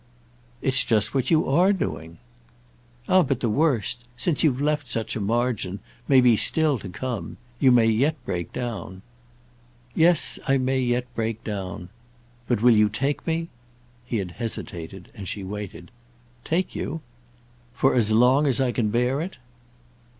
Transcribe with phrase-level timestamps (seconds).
[0.63, 2.17] "It's just what you are doing."
[3.07, 7.37] "Ah but the worst—since you've left such a margin—may be still to come.
[7.59, 9.03] You may yet break down."
[9.93, 11.89] "Yes, I may yet break down.
[12.47, 13.49] But will you take me—?"
[14.03, 15.91] He had hesitated, and she waited.
[16.43, 17.01] "Take you?"
[17.71, 19.37] "For as long as I can bear it."